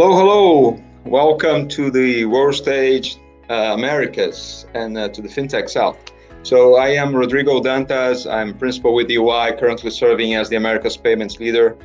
[0.00, 0.82] Hello, hello.
[1.06, 3.18] Welcome to the World Stage
[3.50, 5.98] uh, Americas and uh, to the FinTech South.
[6.44, 8.24] So I am Rodrigo Dantas.
[8.32, 11.76] I'm principal with EY, currently serving as the Americas Payments Leader,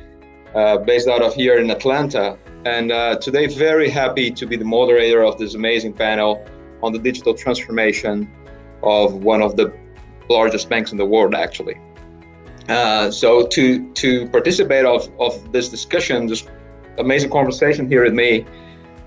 [0.54, 2.38] uh, based out of here in Atlanta.
[2.64, 6.46] And uh, today, very happy to be the moderator of this amazing panel
[6.84, 8.30] on the digital transformation
[8.84, 9.76] of one of the
[10.30, 11.80] largest banks in the world, actually.
[12.68, 16.46] Uh, so to to participate of, of this discussion, this
[16.98, 18.46] amazing conversation here with me,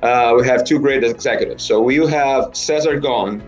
[0.04, 1.64] uh, we have two great executives.
[1.64, 3.42] So we have Cesar Gon.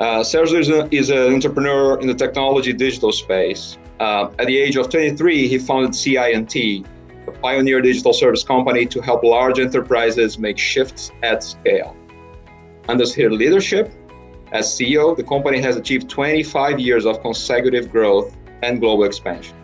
[0.00, 3.78] Uh, Cesar is, a, is, an entrepreneur in the technology digital space.
[4.00, 6.84] Uh, at the age of 23, he founded CI&T,
[7.26, 11.96] a pioneer digital service company to help large enterprises make shifts at scale.
[12.88, 13.92] Under his leadership
[14.50, 19.56] as CEO, the company has achieved 25 years of consecutive growth and global expansion.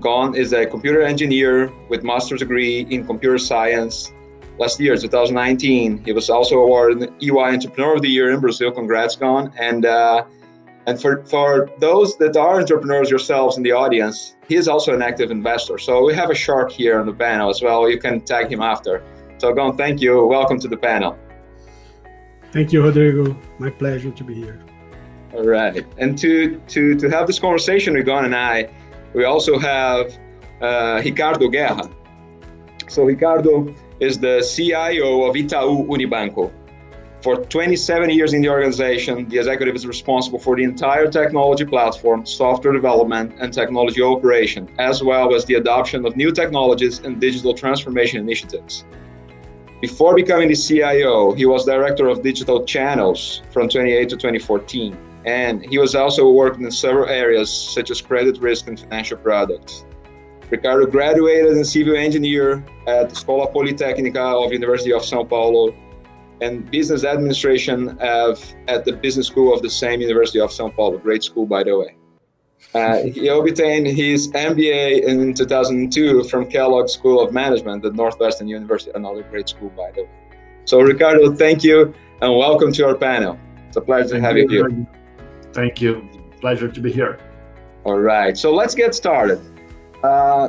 [0.00, 4.12] Gon is a computer engineer with master's degree in computer science.
[4.58, 8.70] Last year, 2019, he was also awarded EY Entrepreneur of the Year in Brazil.
[8.70, 9.52] Congrats, Gon!
[9.58, 10.24] And uh,
[10.86, 15.02] and for for those that are entrepreneurs yourselves in the audience, he is also an
[15.02, 15.78] active investor.
[15.78, 17.88] So we have a shark here on the panel as well.
[17.88, 19.02] You can tag him after.
[19.38, 20.26] So Gon, thank you.
[20.26, 21.18] Welcome to the panel.
[22.52, 23.36] Thank you, Rodrigo.
[23.58, 24.60] My pleasure to be here.
[25.32, 28.68] All right, and to to to have this conversation with Gon and I
[29.14, 30.18] we also have
[30.60, 31.90] uh, Ricardo Guerra.
[32.88, 36.52] So Ricardo is the CIO of Itaú Unibanco.
[37.22, 42.24] For 27 years in the organization, the executive is responsible for the entire technology platform,
[42.24, 47.52] software development, and technology operation, as well as the adoption of new technologies and digital
[47.52, 48.84] transformation initiatives.
[49.82, 55.64] Before becoming the CIO, he was director of digital channels from 28 to 2014 and
[55.64, 59.84] he was also working in several areas such as credit risk and financial products.
[60.50, 65.74] Ricardo graduated as a civil engineer at Escola Politécnica of University of São Paulo
[66.40, 71.22] and business administration at the business school of the same University of São Paulo, great
[71.22, 71.96] school by the way.
[72.74, 78.92] Uh, he obtained his MBA in 2002 from Kellogg School of Management at Northwestern University,
[78.94, 80.10] another great school by the way.
[80.64, 83.38] So Ricardo, thank you and welcome to our panel.
[83.68, 84.86] It's a pleasure thank to have you here.
[85.52, 86.08] Thank you.
[86.40, 87.18] Pleasure to be here.
[87.84, 88.36] All right.
[88.36, 89.40] So let's get started.
[90.02, 90.48] Uh,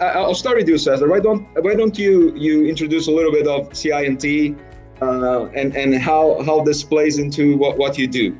[0.00, 1.08] I'll start with you, Cesar.
[1.08, 4.54] Why don't Why don't you you introduce a little bit of CI&T
[5.00, 8.36] uh, and and how how this plays into what what you do?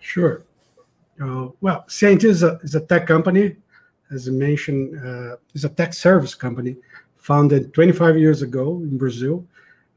[0.00, 0.44] Sure.
[1.22, 3.56] Uh, well, CI&T is a is a tech company,
[4.10, 6.76] as I mentioned, uh, is a tech service company
[7.16, 9.46] founded 25 years ago in Brazil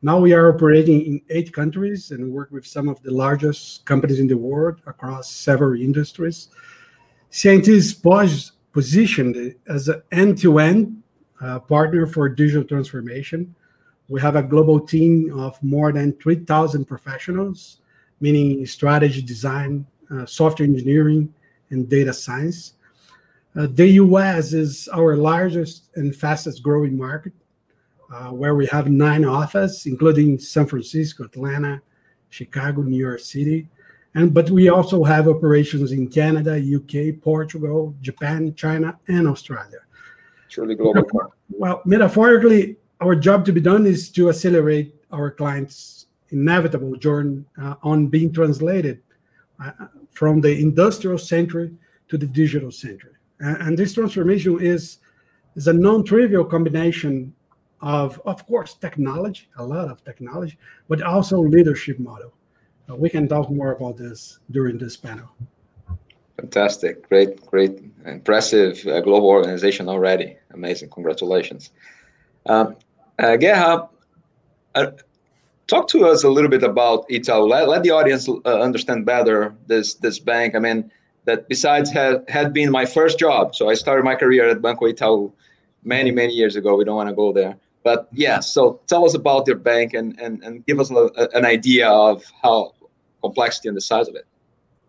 [0.02, 4.20] now we are operating in eight countries and work with some of the largest companies
[4.20, 6.50] in the world across several industries.
[7.32, 7.94] CI&T is
[8.74, 11.02] positioned as an end-to-end
[11.42, 13.56] uh, partner for digital transformation.
[14.08, 17.80] We have a global team of more than 3,000 professionals,
[18.22, 21.34] meaning strategy design, uh, software engineering,
[21.72, 22.74] and data science.
[23.56, 27.34] Uh, the US is our largest and fastest growing market
[28.12, 31.82] uh, where we have nine offices, including San Francisco, Atlanta,
[32.30, 33.68] Chicago, New York City.
[34.16, 39.80] And but we also have operations in Canada, UK, Portugal, Japan, China, and Australia.
[40.50, 41.34] Truly global.
[41.50, 47.76] Well, metaphorically, our job to be done is to accelerate our clients' inevitable journey uh,
[47.84, 49.02] on being translated
[49.64, 49.72] uh,
[50.12, 51.72] from the industrial century
[52.08, 53.14] to the digital century.
[53.40, 54.98] And, and this transformation is,
[55.56, 57.34] is a non-trivial combination
[57.82, 60.58] of, of course, technology, a lot of technology,
[60.88, 62.34] but also leadership model.
[62.90, 65.30] Uh, we can talk more about this during this panel.
[66.38, 70.38] Fantastic, great, great, impressive uh, global organization already.
[70.54, 71.72] Amazing, congratulations.
[72.46, 72.76] Um,
[73.20, 73.38] uh,
[74.76, 74.92] uh,
[75.66, 77.50] talk to us a little bit about Itaú.
[77.50, 80.56] Let, let the audience uh, understand better this this bank.
[80.56, 80.92] I mean,
[81.26, 84.86] that besides had had been my first job, so I started my career at Banco
[84.86, 85.32] Itaú
[85.84, 86.76] many many years ago.
[86.76, 87.58] We don't want to go there.
[87.88, 91.46] But yeah, so tell us about your bank and, and, and give us a, an
[91.46, 92.74] idea of how
[93.22, 94.26] complexity and the size of it.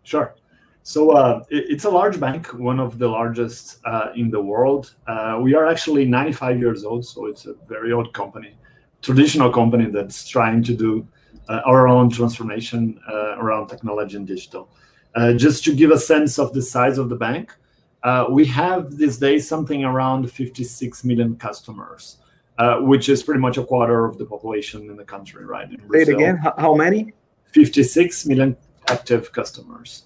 [0.03, 0.35] Sure.
[0.83, 4.97] So uh, it, it's a large bank, one of the largest uh, in the world.
[5.07, 8.59] Uh, we are actually 95 years old, so it's a very old company,
[9.01, 11.07] traditional company that's trying to do
[11.49, 14.69] uh, our own transformation uh, around technology and digital.
[15.15, 17.55] Uh, just to give a sense of the size of the bank,
[18.29, 22.17] we have these days something around 56 million customers.
[22.59, 25.71] Uh, which is pretty much a quarter of the population in the country, right?
[25.93, 26.39] Say it again.
[26.59, 27.13] How many?
[27.53, 28.57] 56 million
[28.89, 30.03] active customers.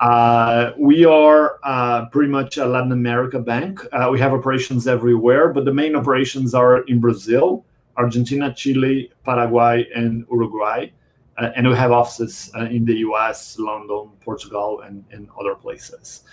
[0.00, 3.80] Uh, we are uh, pretty much a Latin America bank.
[3.92, 7.64] Uh, we have operations everywhere, but the main operations are in Brazil,
[7.96, 10.90] Argentina, Chile, Paraguay, and Uruguay.
[11.38, 16.24] Uh, and we have offices uh, in the US, London, Portugal, and, and other places.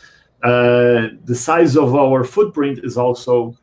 [0.43, 3.55] Uh, the size of our footprint is also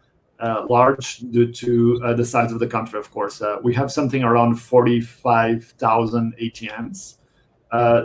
[0.69, 3.43] large due to uh, the size of the country, of course.
[3.43, 7.17] Uh, we have something around 45,000 ATMs,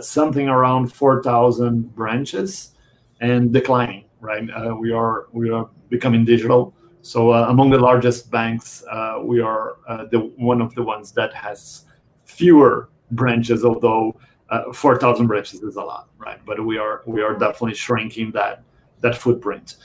[0.02, 2.74] something around 4,000 branches,
[3.20, 4.04] and declining.
[4.18, 4.44] Right,
[4.80, 6.74] we are we are becoming digital.
[7.02, 8.82] So among the largest banks,
[9.22, 9.76] we are
[10.10, 11.84] the one of the ones that has
[12.24, 14.18] fewer branches, although
[14.50, 16.40] uh, 4,000 branches is a lot, right?
[16.44, 18.62] But we are we are definitely shrinking that
[19.00, 19.76] that footprint.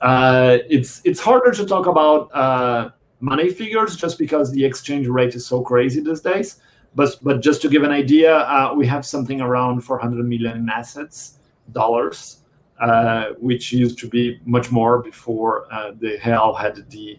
[0.00, 2.90] Uh, it's it's harder to talk about uh,
[3.20, 6.60] money figures just because the exchange rate is so crazy these days.
[6.94, 10.68] But but just to give an idea, uh, we have something around 400 million in
[10.68, 11.38] assets
[11.72, 12.42] dollars,
[12.80, 17.18] uh, which used to be much more before uh, the hell had the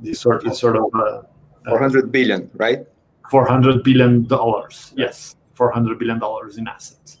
[0.00, 1.26] the sort of sort of
[1.68, 2.86] 400 billion, right?
[3.30, 4.92] 400 billion dollars.
[4.96, 7.18] Yes, 400 billion dollars in assets.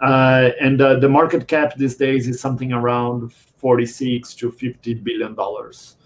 [0.00, 5.34] Uh, and uh, the market cap these days is something around 46 to 50 billion
[5.34, 5.96] dollars.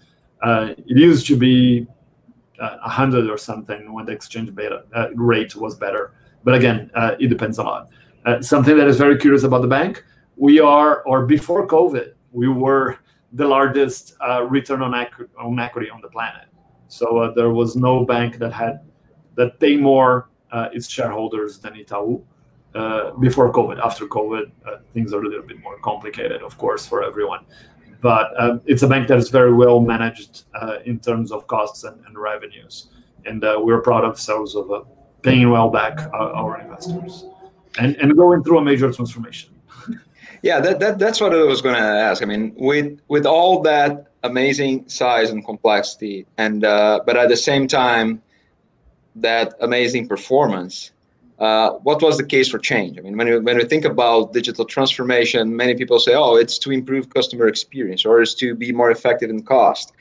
[0.41, 1.87] Uh, it used to be
[2.59, 6.13] uh, 100 or something when the exchange beta, uh, rate was better.
[6.43, 7.89] But again, uh, it depends a lot.
[8.41, 10.03] something that is very curious about the bank,
[10.35, 12.97] we are, or before COVID, we were
[13.33, 14.15] the largest
[14.49, 14.93] return on,
[15.39, 16.47] on equity on the planet.
[16.87, 18.81] So there was no bank that had
[19.35, 22.23] that pay more uh, its shareholders than Itaú.
[22.73, 26.85] Uh, before COVID, after COVID, uh, things are a little bit more complicated, of course,
[26.85, 27.43] for everyone.
[27.99, 31.83] But um, it's a bank that is very well managed uh, in terms of costs
[31.83, 32.87] and, and revenues,
[33.25, 34.83] and uh, we're proud of ourselves of uh,
[35.21, 37.25] paying well back our investors
[37.77, 39.49] and, and going through a major transformation.
[40.41, 42.23] yeah, that, that that's what I was going to ask.
[42.23, 47.67] I mean, with with all that amazing size and complexity, and but at the same
[47.67, 48.21] time
[49.15, 50.91] that amazing performance,
[51.41, 52.99] uh, what was the case for change?
[52.99, 56.59] I mean, when we, when we think about digital transformation, many people say, oh, it's
[56.59, 59.91] to improve customer experience or it's to be more effective in cost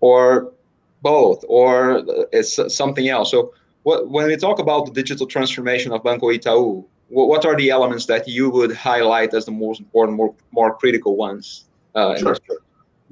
[0.00, 0.52] or
[1.00, 3.30] both or it's something else.
[3.30, 3.54] So
[3.84, 8.04] what, when we talk about the digital transformation of Banco Itaú, what are the elements
[8.06, 11.64] that you would highlight as the most important, more, more critical ones?
[11.94, 12.36] Uh, sure.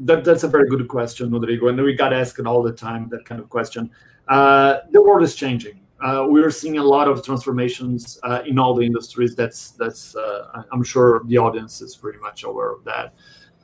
[0.01, 1.69] That, that's a very good question, Rodrigo.
[1.69, 3.91] And we got asked all the time that kind of question.
[4.29, 5.81] Uh, the world is changing.
[6.03, 9.37] Uh, we're seeing a lot of transformations uh, in all the industries.
[9.37, 10.17] That's that's.
[10.17, 13.15] Uh, I'm sure the audience is pretty much aware of that.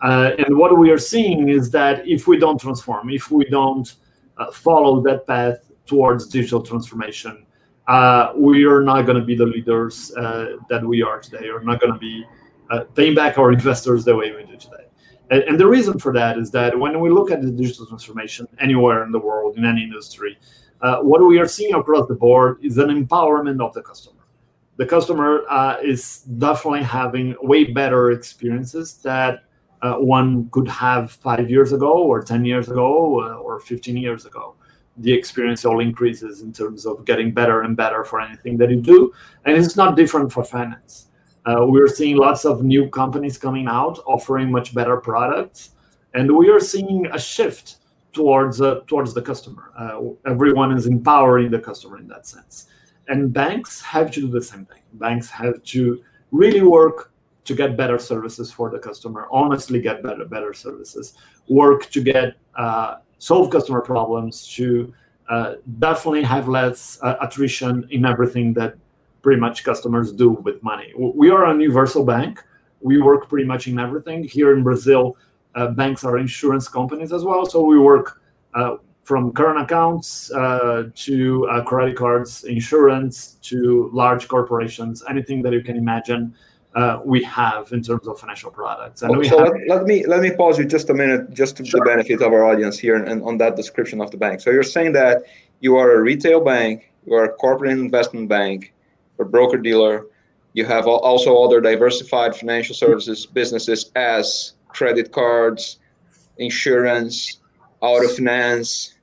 [0.02, 3.94] Uh, and what we are seeing is that if we don't transform, if we don't
[4.52, 7.46] follow that path towards digital transformation,
[8.36, 10.12] we are not going to be the leaders
[10.68, 11.50] that we are today.
[11.50, 12.24] We're not going to be
[12.94, 14.84] paying back our investors the way we do today.
[15.30, 18.46] And, and, the reason for that is that when we look at the digital transformation
[18.60, 20.38] anywhere in the world, in any industry,
[20.80, 24.22] uh, what we are seeing across the board is an empowerment of the customer.
[24.76, 29.44] The customer uh, is definitely having way better experiences that
[29.82, 34.26] uh, one could have five years ago, or 10 years ago, uh, or 15 years
[34.26, 34.54] ago.
[34.98, 38.80] The experience all increases in terms of getting better and better for anything that you
[38.80, 39.12] do.
[39.44, 41.06] And it's not different for finance
[41.46, 45.70] uh, we're seeing lots of new companies coming out offering much better products,
[46.14, 47.76] and we are seeing a shift
[48.16, 49.70] towards uh, towards the customer.
[49.78, 52.66] Uh, everyone is empowering the customer in that sense,
[53.08, 54.82] and banks have to do the same thing.
[54.94, 57.12] Banks have to really work
[57.44, 61.14] to get better services for the customer, honestly get better better services,
[61.48, 64.92] work to get uh, solve customer problems, to
[65.28, 68.74] uh, definitely have less uh, attrition in everything that
[69.22, 70.88] pretty much customers do with money.
[70.96, 72.42] We are a universal bank.
[72.80, 74.24] We work pretty much in everything.
[74.24, 75.16] Here in Brazil,
[75.68, 77.46] banks are insurance companies as well.
[77.46, 78.20] So we work
[78.54, 85.52] uh, from current accounts uh, to uh, credit cards, insurance to large corporations, anything that
[85.52, 86.34] you can imagine.
[86.74, 89.00] Uh, we have in terms of financial products.
[89.00, 91.64] And so have- let, let, me let me pause you just a minute, just to
[91.64, 91.80] sure.
[91.80, 94.40] the benefit of our audience here, and, and on that description of the bank.
[94.40, 95.22] So you're saying that
[95.60, 98.74] you are a retail bank, you are a corporate investment bank,
[99.18, 100.06] a broker dealer.
[100.52, 105.78] You have also other diversified financial services businesses as credit cards,
[106.38, 107.40] insurance,
[107.80, 108.94] auto finance,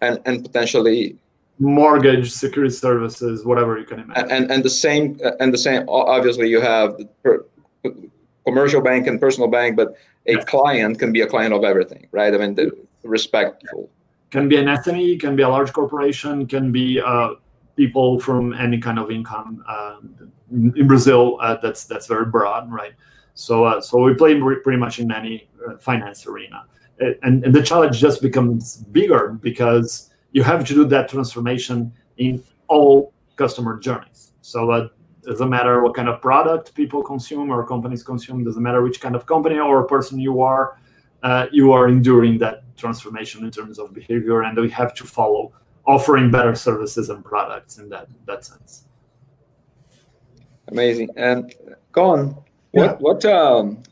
[0.00, 1.16] and, and potentially
[1.58, 6.48] mortgage security services whatever you can imagine and and the same and the same obviously
[6.48, 7.44] you have the
[8.46, 9.88] commercial bank and personal bank but
[10.26, 10.44] a yes.
[10.46, 13.90] client can be a client of everything right i mean the respectful
[14.30, 17.30] can be an SME, can be a large corporation, can be uh,
[17.76, 19.96] people from any kind of income uh,
[20.50, 21.38] in Brazil.
[21.40, 22.92] Uh, that's that's very broad, right?
[23.34, 26.64] So uh, so we play pretty much in any uh, finance arena,
[26.98, 32.42] and, and the challenge just becomes bigger because you have to do that transformation in
[32.68, 34.32] all customer journeys.
[34.42, 34.90] So it
[35.22, 39.14] doesn't matter what kind of product people consume or companies consume, doesn't matter which kind
[39.14, 40.78] of company or person you are,
[41.22, 45.52] uh, you are enduring that transformation in terms of behavior, and we have to follow
[45.86, 48.84] offering better services and products in that that sense.
[50.68, 51.10] Amazing.
[51.16, 51.54] And
[51.92, 52.36] Gon,
[52.72, 52.96] what yeah.
[52.98, 53.82] what um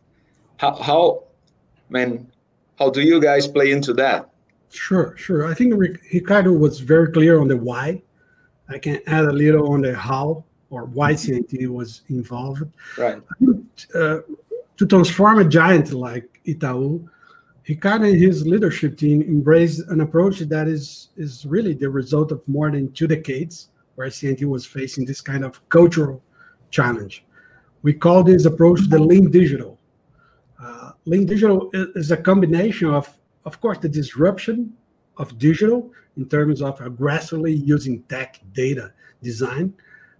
[0.57, 1.25] how how
[1.89, 2.31] I mean
[2.79, 4.31] how do you guys play into that?
[4.71, 5.47] Sure, sure.
[5.47, 5.75] I think
[6.13, 8.03] Ricardo was very clear on the why.
[8.69, 12.63] I can add a little on the how or why CI&T was involved.
[12.99, 13.21] Right.
[13.95, 14.19] Uh,
[14.77, 17.09] to transform a giant like Itaú,
[17.67, 22.47] Ricardo and his leadership team embraced an approach that is, is really the result of
[22.47, 26.23] more than two decades where CI&T was facing this kind of cultural
[26.71, 27.25] challenge.
[27.83, 29.79] We call this approach the lean digital.
[30.61, 34.73] Uh, lean digital is a combination of, of course, the disruption
[35.17, 38.93] of digital in terms of aggressively using tech, data,
[39.23, 39.73] design,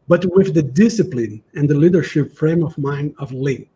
[0.07, 3.67] but with the discipline and the leadership frame of mind of lean.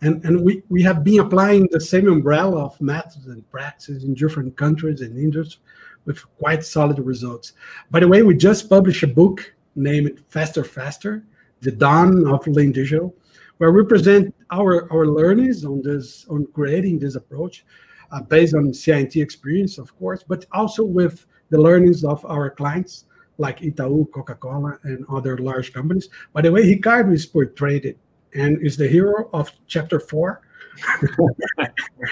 [0.00, 4.14] And, and we, we have been applying the same umbrella of methods and practices in
[4.14, 5.58] different countries and industries
[6.04, 7.52] with quite solid results.
[7.90, 11.24] By the way, we just published a book named Faster Faster,
[11.60, 13.14] The Dawn of Lean Digital,
[13.58, 17.64] where we present our, our learnings on this on creating this approach
[18.12, 23.04] uh, based on CI&T experience, of course, but also with the learnings of our clients
[23.38, 26.08] like Itaú, Coca-Cola, and other large companies.
[26.32, 27.98] By the way, Ricardo is portrayed it
[28.34, 30.42] and is the hero of chapter four.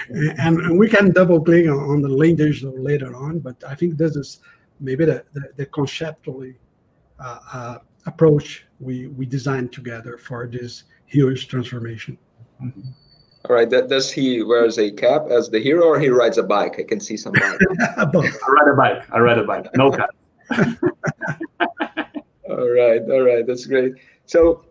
[0.09, 3.75] and, and, we can double click on, on the lean digital later on, but I
[3.75, 4.39] think this is
[4.81, 6.55] maybe the, the, the conceptually
[7.19, 7.77] uh, uh,
[8.07, 12.17] approach we, we designed together for this huge transformation.
[12.61, 12.81] Mm-hmm.
[13.49, 13.69] All right.
[13.69, 16.79] That, does he wears a cap as the hero, or he rides a bike?
[16.79, 17.59] I can see some bike.
[17.97, 19.03] I ride a bike.
[19.11, 19.67] I ride a bike.
[19.75, 20.09] No cap.
[22.49, 23.01] all right.
[23.01, 23.45] All right.
[23.45, 23.93] That's great.
[24.25, 24.65] So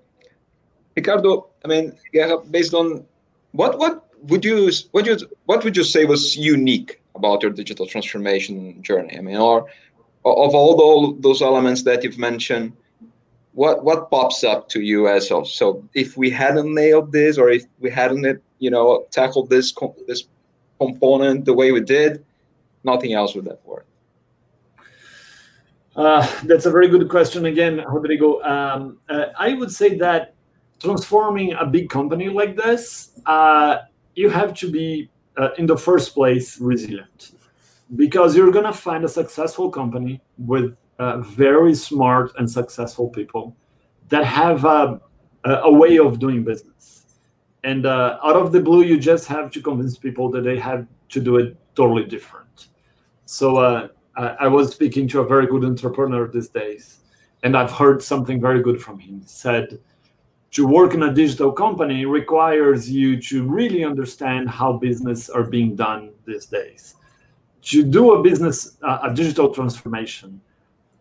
[0.94, 3.04] Ricardo, I mean, yeah, based on
[3.52, 7.86] what what would you what you what would you say was unique about your digital
[7.86, 9.16] transformation journey?
[9.16, 9.68] I mean, or
[10.24, 12.72] of all the, those elements that you've mentioned,
[13.56, 15.42] what what pops up to you as so?
[15.42, 19.74] So if we hadn't nailed this, or if we hadn't you know tackled this
[20.06, 20.24] this
[20.78, 22.22] component the way we did,
[22.84, 23.88] nothing else would have worked.
[25.96, 28.42] Uh, that's a very good question again, Rodrigo.
[28.42, 30.34] Um, uh, I would say that
[30.78, 33.78] transforming a big company like this, uh,
[34.14, 35.08] you have to be,
[35.38, 37.32] uh, in the first place, resilient.
[37.94, 43.56] Because you're going to find a successful company with uh, very smart and successful people
[44.08, 45.00] that have a,
[45.44, 47.06] a way of doing business.
[47.64, 50.86] And uh, out of the blue, you just have to convince people that they have
[51.08, 52.68] to do it totally different.
[53.24, 57.00] So uh, I was speaking to a very good entrepreneur these days,
[57.42, 59.20] and I've heard something very good from him.
[59.20, 59.78] He said,
[60.52, 65.76] to work in a digital company requires you to really understand how business are being
[65.76, 66.94] done these days.
[67.62, 70.40] To do a business, uh, a digital transformation,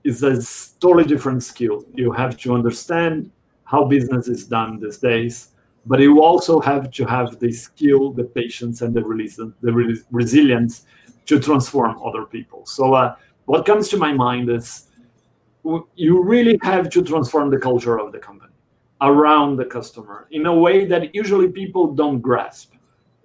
[0.05, 0.35] is a
[0.79, 1.83] totally different skill.
[1.93, 3.31] You have to understand
[3.63, 5.49] how business is done these days,
[5.85, 10.85] but you also have to have the skill, the patience, and the, release, the resilience
[11.25, 12.65] to transform other people.
[12.65, 14.87] So, uh, what comes to my mind is
[15.95, 18.53] you really have to transform the culture of the company
[19.01, 22.73] around the customer in a way that usually people don't grasp.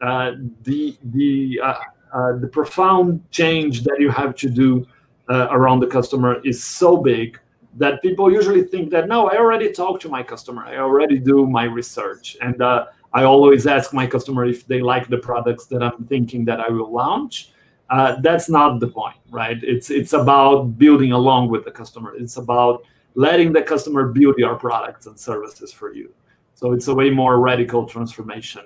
[0.00, 0.32] Uh,
[0.62, 1.74] the the uh,
[2.12, 4.86] uh, the profound change that you have to do
[5.30, 7.38] uh, around the customer is so big
[7.78, 11.46] that people usually think that no, I already talk to my customer, I already do
[11.46, 15.82] my research, and uh, I always ask my customer if they like the products that
[15.82, 17.52] I'm thinking that I will launch.
[17.88, 19.58] Uh, that's not the point, right?
[19.62, 22.14] It's it's about building along with the customer.
[22.16, 22.84] It's about
[23.14, 26.12] letting the customer build your products and services for you.
[26.54, 28.62] So it's a way more radical transformation.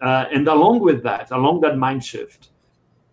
[0.00, 2.50] Uh, and along with that, along that mind shift,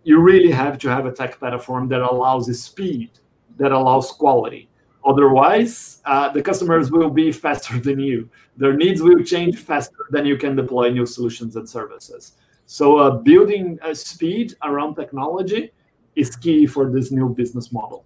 [0.03, 3.11] you really have to have a tech platform that allows speed,
[3.57, 4.69] that allows quality.
[5.05, 8.29] Otherwise, uh, the customers will be faster than you.
[8.57, 12.33] Their needs will change faster than you can deploy new solutions and services.
[12.65, 15.71] So, uh, building a speed around technology
[16.15, 18.05] is key for this new business model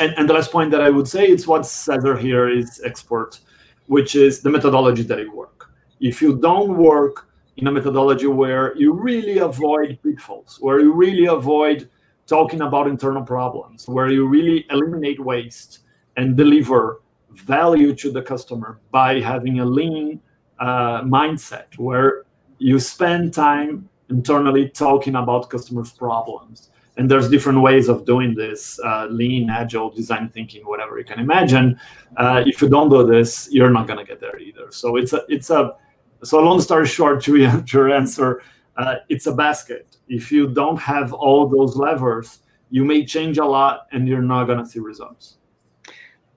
[0.00, 3.40] and, and the last point that I would say is what Cesar here is expert,
[3.86, 5.70] which is the methodology that you work.
[6.00, 7.28] If you don't work
[7.60, 11.88] in a methodology where you really avoid pitfalls, where you really avoid
[12.26, 15.80] talking about internal problems, where you really eliminate waste
[16.16, 17.02] and deliver
[17.32, 20.20] value to the customer by having a lean
[20.58, 22.24] uh, mindset where
[22.58, 26.70] you spend time internally talking about customers' problems.
[26.96, 31.18] And there's different ways of doing this uh, lean agile design thinking whatever you can
[31.20, 31.78] imagine.
[32.16, 34.66] Uh, if you don't do this you're not going to get there either.
[34.70, 35.74] So it's a it's a
[36.22, 37.36] so long story short to
[37.72, 38.42] your answer
[38.76, 43.44] uh, it's a basket if you don't have all those levers you may change a
[43.44, 45.38] lot and you're not going to see results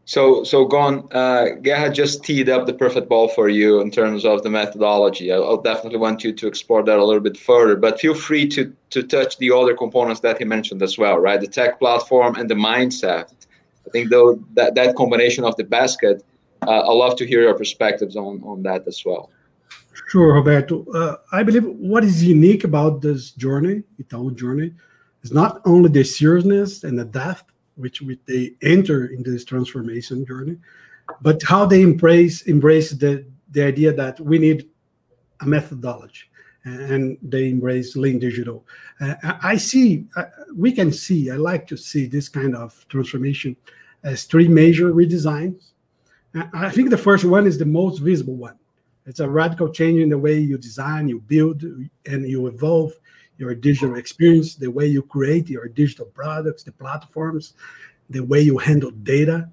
[0.05, 4.25] so, so Gon, uh, Guerra just teed up the perfect ball for you in terms
[4.25, 5.31] of the methodology.
[5.31, 8.47] I'll, I'll, definitely want you to explore that a little bit further, but feel free
[8.49, 11.39] to to touch the other components that he mentioned as well, right?
[11.39, 13.33] The tech platform and the mindset.
[13.87, 16.21] I think though that that combination of the basket,
[16.67, 19.29] uh, I'd love to hear your perspectives on on that as well.
[20.07, 20.85] Sure, Roberto.
[20.91, 24.73] Uh, I believe what is unique about this journey, Itaú journey,
[25.23, 27.45] is not only the seriousness and the depth
[27.75, 30.57] which they enter in this transformation journey,
[31.21, 34.69] but how they embrace embrace the the idea that we need
[35.41, 36.23] a methodology,
[36.63, 38.65] and they embrace lean digital.
[38.99, 41.29] Uh, I see, uh, we can see.
[41.29, 43.55] I like to see this kind of transformation
[44.03, 45.71] as three major redesigns.
[46.53, 48.57] I think the first one is the most visible one.
[49.05, 51.63] It's a radical change in the way you design, you build,
[52.05, 52.93] and you evolve
[53.37, 57.53] your digital experience, the way you create your digital products, the platforms,
[58.09, 59.49] the way you handle data.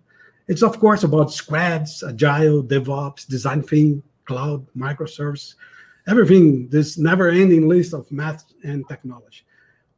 [0.48, 5.54] It's of course about squads, agile, DevOps, design thing, cloud, microservices,
[6.06, 6.68] everything.
[6.68, 9.42] This never-ending list of math and technology.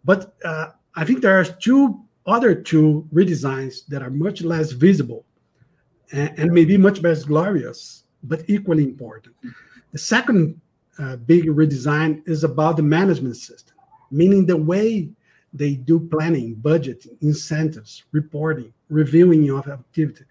[0.04, 5.24] But uh, I think there are two other two redesigns that are much less visible
[6.12, 9.34] and, and maybe much less glorious, but equally important.
[9.92, 10.60] The second
[10.98, 13.76] uh, big redesign is about the management system,
[14.10, 15.08] meaning the way
[15.52, 20.24] they do planning, budgeting, incentives, reporting, reviewing of activity.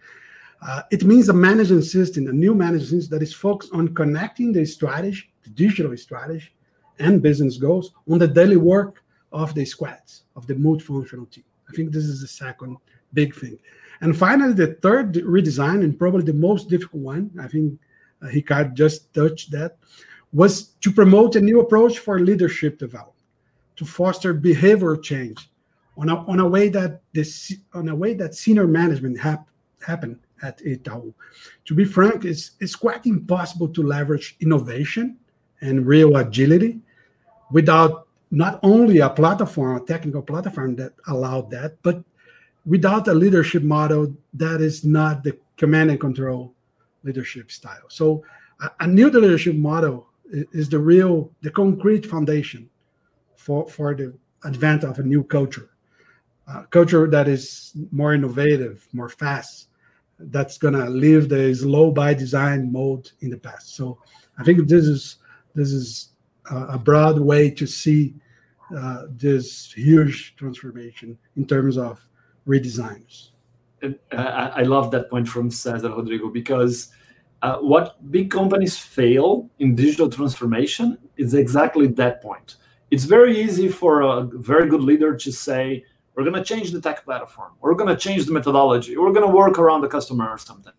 [0.62, 4.52] Uh, it means a management system, a new management system that is focused on connecting
[4.52, 6.50] the strategy, the digital strategy,
[7.00, 11.44] and business goals on the daily work of the squads, of the multifunctional team.
[11.70, 12.78] I think this is the second
[13.14, 13.58] big thing.
[14.02, 17.80] And finally, the third redesign, and probably the most difficult one, I think
[18.22, 19.78] uh, Ricardo just touched that,
[20.34, 23.18] was to promote a new approach for leadership development,
[23.76, 25.50] to foster behavior change
[25.98, 29.48] on a, on a way that this on a way that senior management hap,
[29.86, 31.14] happen at Itaú.
[31.66, 35.18] To be frank, it's, it's quite impossible to leverage innovation
[35.62, 36.80] and real agility
[37.52, 42.02] without not only a platform, a technical platform that allowed that, but
[42.66, 46.54] without a leadership model that is not the command and control
[47.04, 47.88] leadership style.
[47.90, 48.24] So
[48.62, 52.70] a, a new leadership model is the real, the concrete foundation
[53.36, 54.14] for, for the
[54.46, 55.70] advent of a new culture.
[56.48, 59.68] Uh, culture that is more innovative, more fast,
[60.20, 63.76] that's gonna leave the slow by design mode in the past.
[63.76, 63.98] So
[64.38, 65.18] I think this is
[65.56, 66.10] this is
[66.50, 68.14] a broad way to see
[68.76, 72.06] uh, this huge transformation in terms of
[72.48, 73.30] redesigns.
[74.12, 76.92] I love that point from Cesar Rodrigo because
[77.42, 82.58] uh, what big companies fail in digital transformation is exactly that point.
[82.92, 86.82] It's very easy for a very good leader to say, we're going to change the
[86.82, 90.30] tech platform, we're going to change the methodology, we're going to work around the customer
[90.30, 90.74] or something.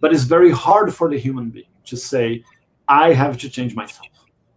[0.00, 2.44] But it's very hard for the human being to say,
[2.86, 4.08] I have to change myself.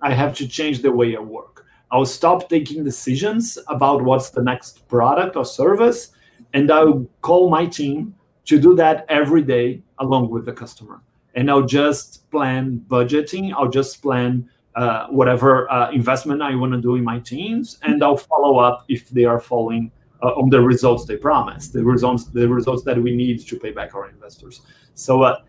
[0.02, 1.66] I have to change the way I work.
[1.92, 6.12] I'll stop taking decisions about what's the next product or service,
[6.54, 11.02] and I'll call my team to do that every day along with the customer
[11.36, 13.54] and I'll just plan budgeting.
[13.54, 18.04] I'll just plan uh, whatever uh, investment I want to do in my teams, and
[18.04, 22.26] I'll follow up if they are following uh, on the results they promised, the results,
[22.26, 24.62] the results that we need to pay back our investors.
[24.94, 25.40] So, uh,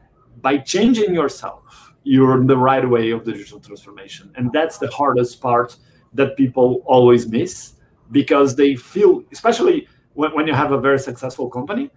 [0.40, 5.40] by changing yourself, you're in the right way of digital transformation, and that's the hardest
[5.40, 5.77] part
[6.12, 7.75] that people always miss
[8.11, 11.90] because they feel, especially when, when you have a very successful company,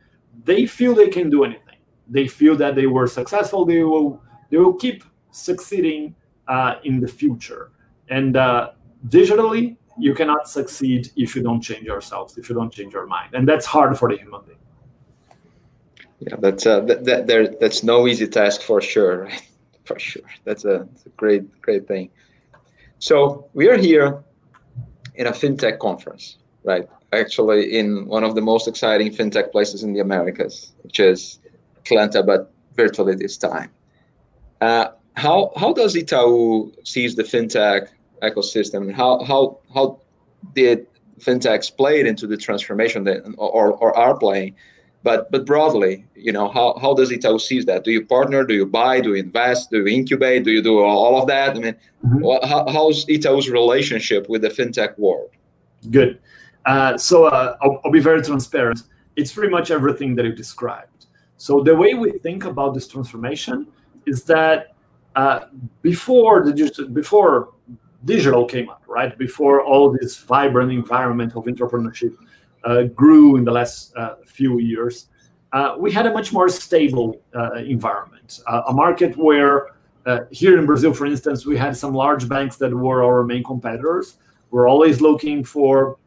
[0.43, 1.67] they feel they can do anything
[2.09, 6.15] they feel that they were successful, they will they will keep succeeding
[6.47, 7.71] uh, in the future.
[8.09, 8.71] And uh,
[9.09, 13.33] digitally, you cannot succeed if you don't change yourselves, if you don't change your mind,
[13.33, 14.57] and that's hard for the human being.
[16.19, 19.41] Yeah, that's uh, that, that there that's no easy task for sure, right?
[19.83, 22.09] For sure, that's a, that's a great great thing.
[22.99, 24.23] So we are here
[25.15, 26.87] in a fintech conference, right?
[27.17, 31.39] Actually, in one of the most exciting fintech places in the Americas, which is
[31.85, 33.69] Atlanta, but virtually this time.
[34.61, 37.87] Uh, how how does Itaú sees the fintech
[38.21, 38.93] ecosystem?
[38.93, 39.99] How how how
[40.53, 40.85] did
[41.19, 44.55] fintechs play into the transformation that or, or are playing?
[45.03, 47.83] But but broadly, you know, how, how does Itaú sees that?
[47.83, 48.43] Do you partner?
[48.43, 48.99] Do you buy?
[48.99, 49.71] Do you invest?
[49.71, 50.43] Do you incubate?
[50.43, 51.55] Do you do all of that?
[51.55, 51.75] I mean,
[52.05, 52.47] mm-hmm.
[52.47, 55.29] how, how's Itaú's relationship with the fintech world?
[55.91, 56.19] Good.
[56.67, 58.83] Uh, so uh, I'll, I'll, be very transparent.
[59.15, 61.05] It's pretty much everything that you described.
[61.37, 63.67] So the way we think about this transformation
[64.05, 64.75] is that
[65.15, 65.45] uh,
[65.81, 67.53] before the before
[68.03, 69.17] digital came up, right?
[69.17, 72.15] Before all this vibrant environment of entrepreneurship
[72.65, 75.07] uh, grew in the last uh, few years,
[75.79, 77.21] we had a much more stable
[77.65, 79.67] environment, a market where
[80.31, 84.17] here in Brazil, for instance, we had some large banks that were our main competitors.
[84.51, 85.97] We're always looking for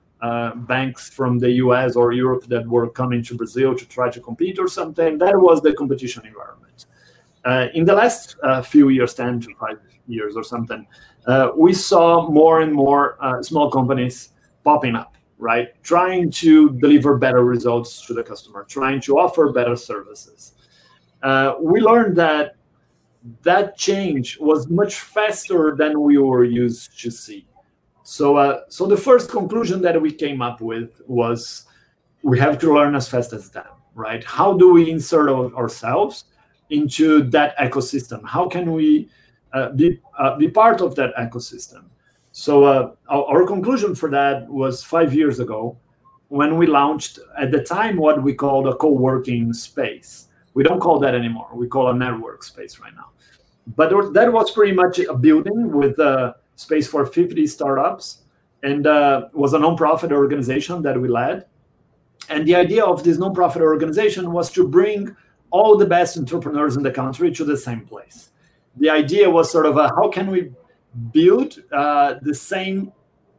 [0.66, 4.58] banks from the US or Europe that were coming to Brazil to try to compete
[4.58, 5.18] or something.
[5.18, 6.86] That was the competition environment.
[7.74, 10.86] in the last few years, 10 to 5 years or something,
[11.26, 14.30] uh, we saw more and more uh, small companies
[14.64, 15.68] popping up, right?
[15.82, 20.54] Trying to deliver better results to the customer, trying to offer better services.
[21.22, 22.56] Uh, we learned that
[23.42, 27.46] that change was much faster than we were used to see.
[28.10, 31.66] So, uh, so the first conclusion that we came up with was
[32.24, 34.24] we have to learn as fast as them, right?
[34.24, 36.24] How do we insert ourselves
[36.70, 38.26] into that ecosystem?
[38.26, 39.08] How can we
[39.52, 41.84] uh, be uh, be part of that ecosystem.
[42.32, 45.76] So uh, our, our, conclusion for that was five years ago
[46.28, 50.28] when we launched at the time what we called a co-working space.
[50.54, 51.48] We don't call that anymore.
[51.52, 53.10] We call a network space right now.
[53.76, 58.22] But that was pretty much a building with a space for 50 startups
[58.62, 61.46] and uh, was a nonprofit organization that we led.
[62.28, 65.16] And the idea of this nonprofit organization was to bring
[65.50, 68.30] all the best entrepreneurs in the country to the same place
[68.76, 70.52] the idea was sort of a, how can we
[71.12, 72.92] build uh, the same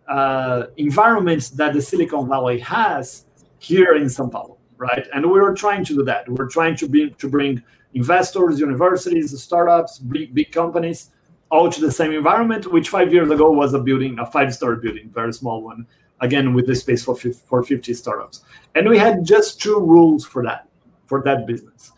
[0.08, 3.26] uh, environment that the Silicon Valley has
[3.60, 5.08] here in São Paulo, right?
[5.14, 6.28] And we were trying to do that.
[6.30, 7.62] We are trying to be to bring
[7.94, 11.12] investors, universities, startups, big, big companies
[11.52, 15.10] all to the same environment, which five years ago was a building, a five-story building,
[15.14, 15.86] very small one,
[16.22, 18.42] again with the space for for 50 startups.
[18.76, 20.68] And we had just two rules for that,
[21.06, 21.92] for that business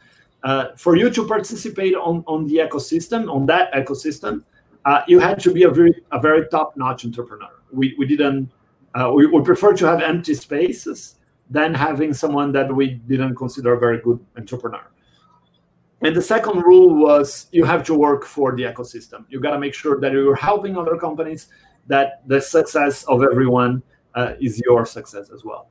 [0.43, 4.43] uh, for you to participate on, on the ecosystem, on that ecosystem,
[4.85, 7.61] uh, you had to be a very a very top-notch entrepreneur.
[7.71, 8.51] We, we didn't
[8.93, 11.15] uh, we, we prefer to have empty spaces
[11.49, 14.85] than having someone that we didn't consider a very good entrepreneur.
[16.03, 19.25] And the second rule was you have to work for the ecosystem.
[19.29, 21.47] You got to make sure that you're helping other companies,
[21.87, 23.81] that the success of everyone
[24.13, 25.69] uh, is your success as well.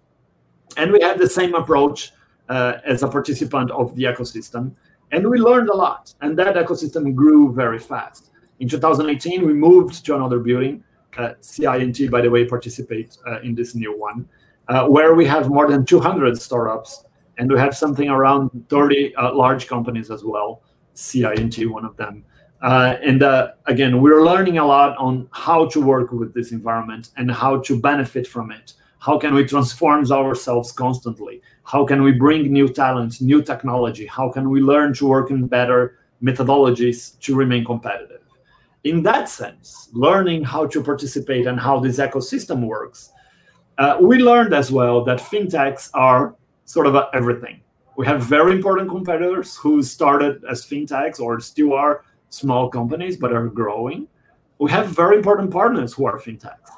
[0.79, 2.13] And we had the same approach
[2.49, 4.73] uh, as a participant of the ecosystem.
[5.11, 8.31] And we learned a lot, and that ecosystem grew very fast.
[8.61, 10.83] In 2018, we moved to another building.
[11.19, 14.27] Uh, CI&T, by the way, participate uh, in this new one,
[14.69, 17.05] uh, where we have more than 200 startups,
[17.43, 20.63] and we have something around 30 uh, large companies as well.
[20.95, 22.25] CI&T, one of them.
[22.63, 27.11] Uh, and uh, again, we're learning a lot on how to work with this environment
[27.17, 31.43] and how to benefit from it how can we transform ourselves constantly?
[31.65, 34.07] How can we bring new talent, new technology?
[34.07, 38.21] How can we learn to work in better methodologies to remain competitive?
[38.85, 43.11] In that sense, learning how to participate and how this ecosystem works,
[43.79, 47.61] uh, we learned as well that fintechs are sort of everything.
[47.97, 53.33] We have very important competitors who started as fintechs or still are small companies but
[53.33, 54.09] are growing.
[54.59, 56.71] We have very important partners who are fintechs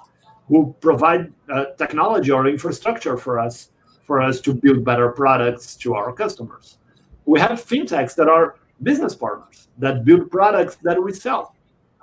[0.48, 3.70] who provide uh, technology or infrastructure for us
[4.04, 6.76] for us to build better products to our customers.
[7.24, 11.54] We have fintechs that are business partners that build products that we sell,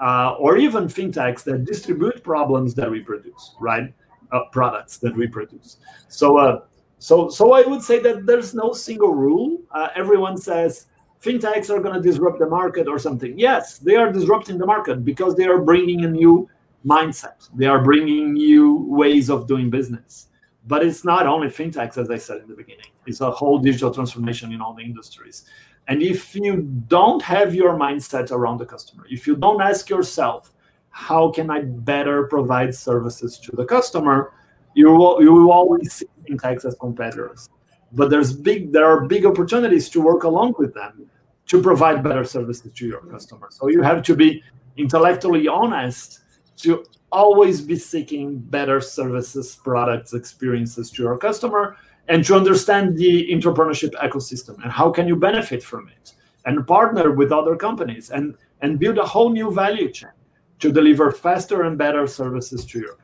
[0.01, 3.93] uh, or even fintechs that distribute problems that we produce, right?
[4.31, 5.77] Uh, products that we produce.
[6.07, 6.61] So, uh,
[7.01, 9.57] so, so I would say that there's no single rule.
[9.71, 10.85] Uh, everyone says
[11.19, 13.39] fintechs are going to disrupt the market or something.
[13.39, 16.47] Yes, they are disrupting the market because they are bringing a new
[16.85, 17.49] mindset.
[17.55, 20.27] They are bringing new ways of doing business.
[20.67, 22.91] But it's not only fintechs, as I said in the beginning.
[23.07, 25.45] It's a whole digital transformation in all the industries.
[25.87, 30.53] And if you don't have your mindset around the customer, if you don't ask yourself,
[30.91, 34.33] how can I better provide services to the customer,
[34.73, 37.49] you will, you will always see fintechs as competitors.
[37.93, 41.09] But there's big there are big opportunities to work along with them
[41.47, 43.49] to provide better services to your customer.
[43.51, 44.41] So you have to be
[44.77, 46.21] intellectually honest
[46.57, 51.75] to always be seeking better services, products, experiences to your customer,
[52.07, 56.13] and to understand the entrepreneurship ecosystem and how can you benefit from it,
[56.45, 60.11] and partner with other companies and and build a whole new value chain
[60.59, 62.97] to deliver faster and better services to your.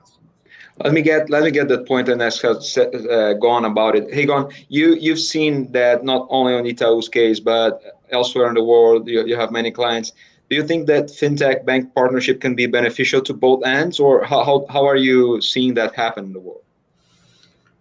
[0.83, 4.13] Let me get let me get that point and ask uh, Gon about it.
[4.13, 8.63] Hey, Gon, you you've seen that not only on Itaú's case but elsewhere in the
[8.63, 9.07] world.
[9.07, 10.13] You, you have many clients
[10.49, 14.43] do you think that fintech bank partnership can be beneficial to both ends or how,
[14.43, 16.63] how, how are you seeing that happen in the world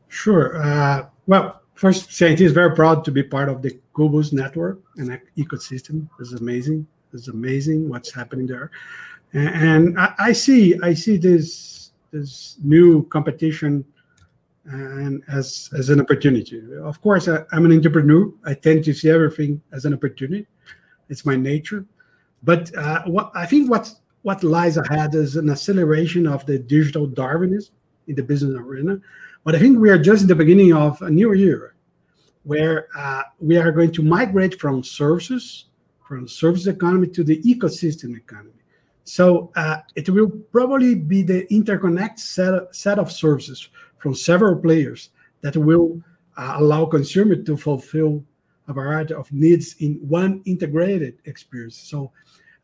[0.09, 0.56] Sure.
[0.62, 5.20] Uh, well, first, CI&T is very proud to be part of the Cubo's network and
[5.37, 6.09] ecosystem.
[6.18, 6.87] It's amazing.
[7.12, 8.70] It's amazing what's happening there,
[9.35, 13.85] and, and I, I, see I see this this new competition
[14.64, 16.61] and as as an opportunity.
[16.83, 18.33] Of course, I, am an entrepreneur.
[18.45, 20.47] I tend to see everything as an opportunity.
[21.09, 21.85] It's my nature.
[22.42, 23.92] But uh, what I think what
[24.23, 27.75] what lies ahead is an acceleration of the digital Darwinism
[28.09, 28.99] in the business arena.
[29.45, 31.71] But I think we are just in the beginning of a new era
[32.42, 35.66] where uh, we are going to migrate from services,
[36.07, 38.56] from service economy to the ecosystem economy.
[39.07, 44.57] So uh, it will probably be the interconnect set of, set of services from several
[44.57, 45.11] players
[45.42, 46.03] that will
[46.37, 48.25] uh, allow consumers to fulfill
[48.66, 51.79] a variety of needs in one integrated experience.
[51.79, 52.11] So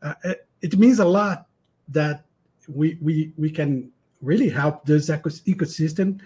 [0.01, 1.47] uh, it, it, means a lot
[1.87, 2.25] that
[2.67, 3.89] we, we, we can
[4.21, 6.19] really help this ecosystem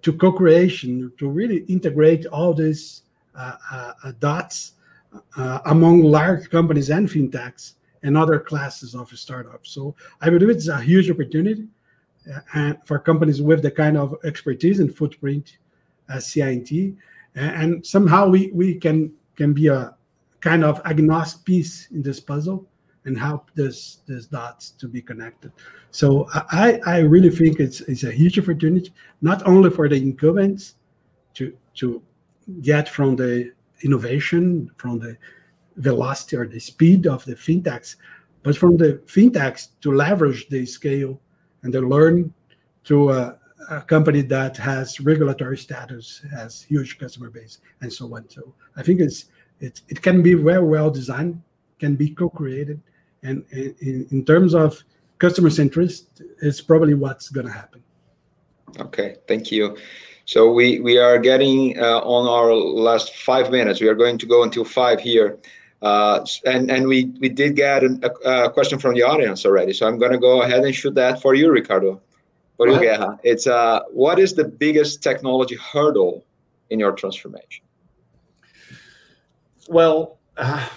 [0.00, 3.02] to co-creation, to really integrate all these
[3.34, 4.72] uh, uh, dots
[5.36, 9.70] uh, among large companies and fintechs and other classes of startups.
[9.70, 11.66] So I believe it's a huge opportunity
[12.32, 15.58] uh, and for companies with the kind of expertise and footprint
[16.08, 16.94] as CI&T.
[17.34, 19.94] And, somehow we, we can can be a
[20.40, 22.66] kind of agnostic piece in this puzzle
[23.04, 25.52] and help this this dots to be connected.
[25.90, 30.74] So I I really think it's it's a huge opportunity not only for the incumbents
[31.34, 32.02] to to
[32.60, 35.16] get from the innovation from the
[35.78, 37.96] velocity or the speed of the fintechs,
[38.42, 41.20] but from the fintechs to leverage the scale
[41.62, 42.32] and the learn
[42.84, 43.38] to a,
[43.70, 48.28] a company that has regulatory status, has huge customer base, and so on.
[48.28, 49.26] So I think it's
[49.60, 51.42] it, it can be very well designed,
[51.78, 52.80] can be co-created,
[53.22, 54.82] and in, in terms of
[55.18, 57.82] customer centricity, it's probably what's going to happen.
[58.78, 59.76] Okay, thank you.
[60.24, 63.80] So we we are getting uh, on our last five minutes.
[63.80, 65.38] We are going to go until five here.
[65.80, 69.86] Uh, and and we we did get a, a, question from the audience already, so
[69.86, 72.00] I'm going to go ahead and shoot that for you, Ricardo.
[72.56, 73.20] For you, Guerra.
[73.22, 76.24] It's uh, what is the biggest technology hurdle
[76.70, 77.64] in your transformation?
[79.68, 80.68] Well, uh,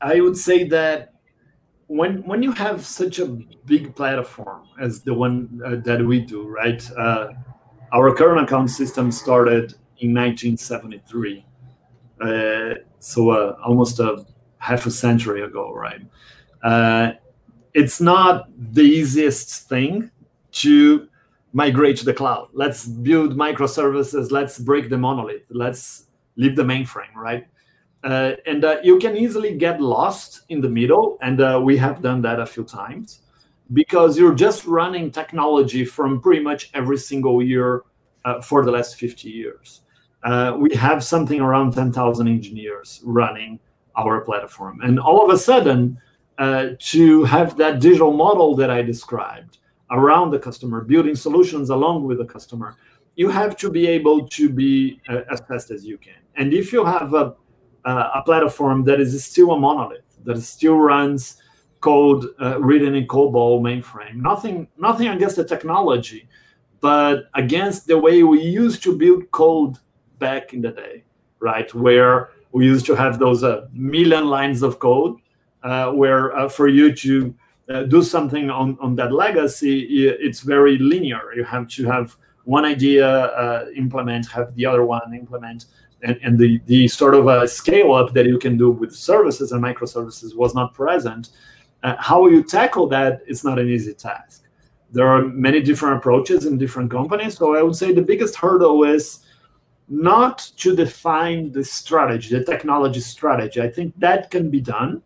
[0.00, 1.14] I would say that
[1.88, 6.46] when when you have such a big platform as the one uh, that we do,
[6.46, 6.88] right?
[6.96, 7.32] Uh,
[7.92, 11.51] our current account system started in 1973 uh,
[12.98, 14.24] so uh, almost a
[14.58, 16.02] half a century ago, right?
[16.62, 17.12] Uh,
[17.74, 20.10] it's not the easiest thing
[20.52, 21.08] to
[21.52, 22.48] migrate to the cloud.
[22.52, 24.30] Let's build microservices.
[24.30, 25.42] Let's break the monolith.
[25.50, 26.06] Let's
[26.36, 27.46] leave the mainframe, right?
[28.04, 32.02] Uh, and uh, you can easily get lost in the middle, and uh, we have
[32.02, 33.20] done that a few times
[33.72, 37.82] because you're just running technology from pretty much every single year
[38.42, 39.80] for the last 50 years
[40.24, 43.58] uh, we have something around 10,000 engineers running
[43.96, 44.80] our platform.
[44.82, 45.98] And all of a sudden,
[46.38, 49.58] uh, to have that digital model that I described
[49.90, 52.76] around the customer, building solutions along with the customer,
[53.16, 56.14] you have to be able to be uh, as fast as you can.
[56.36, 57.34] And if you have a,
[57.84, 61.36] a platform that is still a monolith, that still runs
[61.80, 66.28] code uh, written in COBOL mainframe, nothing, nothing against the technology,
[66.80, 69.76] but against the way we used to build code
[70.28, 70.94] back in the day,
[71.48, 71.68] right?
[71.74, 75.14] Where we used to have those uh, million lines of code,
[75.62, 77.12] uh, where uh, for you to
[77.72, 79.76] uh, do something on, on that legacy,
[80.26, 81.22] it's very linear.
[81.38, 83.06] You have to have one idea
[83.42, 85.66] uh, implement, have the other one implement,
[86.02, 89.52] and, and the, the sort of a scale up that you can do with services
[89.52, 91.30] and microservices was not present.
[91.82, 94.44] Uh, how you tackle that is not an easy task.
[94.90, 97.38] There are many different approaches in different companies.
[97.38, 99.24] So I would say the biggest hurdle is
[99.92, 103.60] not to define the strategy, the technology strategy.
[103.60, 105.02] I think that can be done.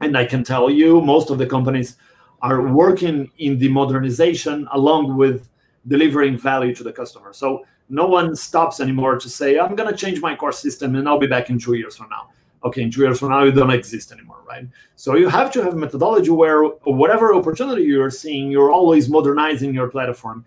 [0.00, 1.96] And I can tell you, most of the companies
[2.42, 5.48] are working in the modernization along with
[5.86, 7.32] delivering value to the customer.
[7.32, 11.08] So no one stops anymore to say, I'm going to change my core system and
[11.08, 12.30] I'll be back in two years from now.
[12.64, 14.66] Okay, in two years from now, you don't exist anymore, right?
[14.96, 19.72] So you have to have a methodology where whatever opportunity you're seeing, you're always modernizing
[19.72, 20.44] your platform,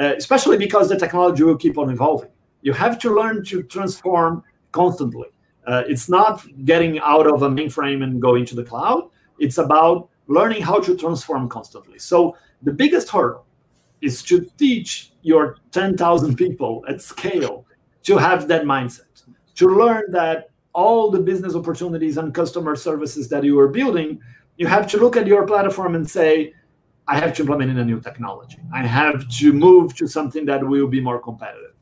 [0.00, 2.30] uh, especially because the technology will keep on evolving
[2.62, 4.42] you have to learn to transform
[4.72, 5.28] constantly.
[5.66, 9.10] Uh, it's not getting out of a mainframe and going to the cloud.
[9.38, 11.98] It's about learning how to transform constantly.
[11.98, 13.46] So the biggest hurdle
[14.00, 17.66] is to teach your 10,000 people at scale
[18.04, 19.22] to have that mindset,
[19.56, 24.20] to learn that all the business opportunities and customer services that you are building,
[24.56, 26.54] you have to look at your platform and say,
[27.06, 28.58] I have to implement in a new technology.
[28.72, 31.72] I have to move to something that will be more competitive.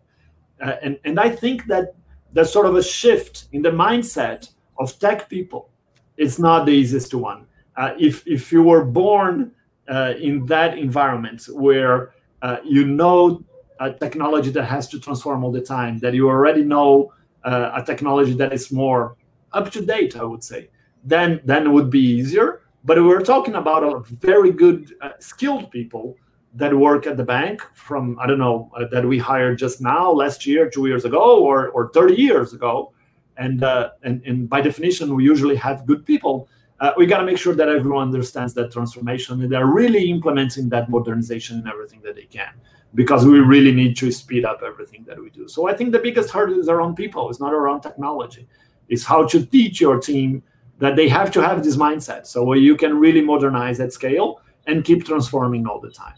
[0.61, 1.95] Uh, and, and I think that
[2.33, 5.71] there's sort of a shift in the mindset of tech people.
[6.17, 7.47] It's not the easiest one.
[7.77, 9.53] Uh, if, if you were born
[9.89, 13.45] uh, in that environment where uh, you know
[13.81, 17.13] a technology that has to transform all the time, that you already know
[17.45, 19.17] uh, a technology that is more
[19.53, 20.71] up to date, I would say,
[21.05, 22.63] then then it would be easier.
[22.85, 26.17] But we're talking about a very good, skilled people
[26.57, 30.11] that work at the bank from I don't know uh, that we hired just now,
[30.11, 32.93] last year, two years ago, or or 30 years ago,
[33.37, 36.49] and uh, and and by definition, we usually have good people.
[36.81, 40.69] Uh, we got to make sure that everyone understands that transformation and they're really implementing
[40.69, 42.53] that modernization and everything that they can
[42.95, 45.49] because we really need to speed up everything that we do.
[45.49, 48.47] So I think the biggest hurdle is around people, it's not around technology.
[48.91, 50.43] It's how to teach your team
[50.79, 54.85] that they have to have this mindset so you can really modernize at scale and
[54.85, 56.15] keep transforming all the time.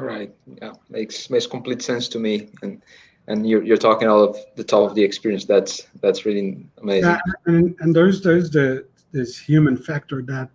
[0.00, 0.34] All right.
[0.62, 2.48] Yeah, makes makes complete sense to me.
[2.62, 2.82] And
[3.26, 5.44] and you're, you're talking all of the top of the experience.
[5.44, 7.10] That's that's really amazing.
[7.10, 10.48] Yeah, and, and there's there's the this human factor that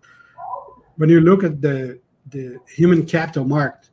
[0.97, 1.99] when you look at the
[2.31, 3.89] the human capital market,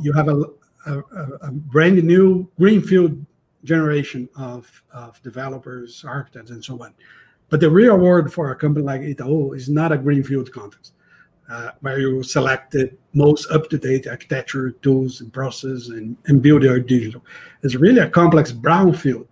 [0.00, 0.44] you have a,
[0.86, 0.98] a,
[1.42, 3.24] a brand new greenfield
[3.64, 6.94] generation of, of developers, architects, and so on.
[7.48, 10.92] But the real world for a company like Itaú is not a greenfield context,
[11.50, 16.78] uh, where you select the most up-to-date architecture tools and process and, and build your
[16.78, 17.24] digital.
[17.62, 19.26] It's really a complex brownfield,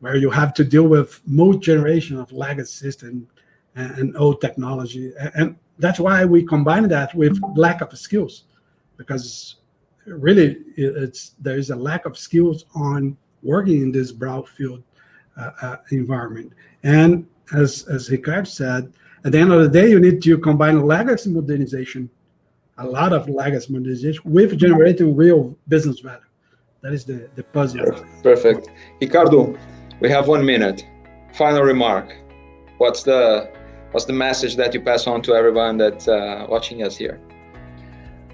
[0.00, 3.28] where you have to deal with most generation of legacy system
[3.74, 5.12] and, and old technology.
[5.34, 8.44] And that's why we combine that with lack of skills,
[8.96, 9.56] because
[10.06, 14.82] really it's there's a lack of skills on working in this brownfield
[15.36, 16.52] uh, uh, environment.
[16.82, 18.92] And as as Ricardo said,
[19.24, 22.08] at the end of the day, you need to combine legacy modernization,
[22.78, 26.20] a lot of legacy modernization, with generating real business value.
[26.82, 27.84] That is the the puzzle.
[28.22, 29.58] Perfect, Ricardo.
[30.00, 30.86] We have one minute.
[31.34, 32.14] Final remark.
[32.78, 33.50] What's the
[33.90, 37.20] what's the message that you pass on to everyone that's uh, watching us here?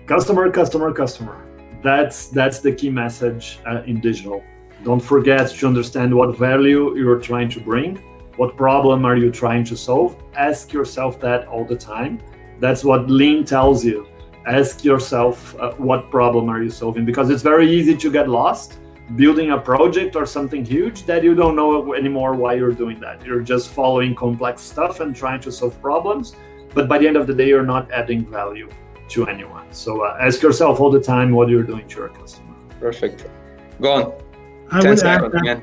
[0.07, 1.45] Customer, customer, customer
[1.85, 4.43] that's that's the key message uh, in digital
[4.85, 8.03] don't forget to understand what value you're trying to bring
[8.37, 12.21] what problem are you trying to solve ask yourself that all the time
[12.61, 14.07] that's what lean tells you
[14.47, 18.79] ask yourself uh, what problem are you solving because it's very easy to get lost
[19.17, 23.25] building a project or something huge that you don't know anymore why you're doing that
[23.25, 26.37] you're just following complex stuff and trying to solve problems
[26.75, 28.69] but by the end of the day you're not adding value
[29.09, 29.67] to anyone.
[29.73, 32.55] So uh, ask yourself all the time what you're doing to your customer.
[32.81, 33.27] Perfect.
[33.81, 34.13] Gon.
[34.71, 35.63] I would add that,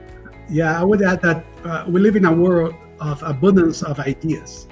[0.51, 4.67] yeah, I would add that uh, we live in a world of abundance of ideas,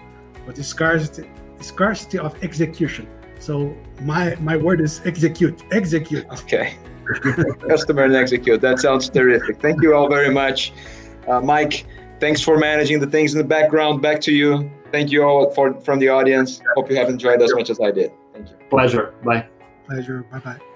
[0.46, 1.30] but the scarcity,
[1.62, 3.08] scarcity of execution.
[3.40, 6.26] So my my word is execute, execute.
[6.40, 6.76] Okay.
[7.68, 8.62] Customer and execute.
[8.62, 9.60] That sounds terrific.
[9.62, 10.74] Thank you all very much,
[11.28, 11.86] uh, Mike.
[12.20, 14.02] Thanks for managing the things in the background.
[14.02, 14.70] Back to you.
[14.92, 16.62] Thank you all for from the audience.
[16.76, 18.12] Hope you have enjoyed as much as I did.
[18.34, 18.56] Thank you.
[18.70, 19.14] Pleasure.
[19.24, 19.48] Bye.
[19.88, 20.24] Pleasure.
[20.32, 20.69] Bye bye.